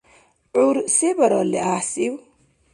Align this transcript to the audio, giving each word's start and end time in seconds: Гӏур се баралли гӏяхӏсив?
Гӏур 0.53 0.75
се 0.95 1.09
баралли 1.17 1.59
гӏяхӏсив? 1.65 2.13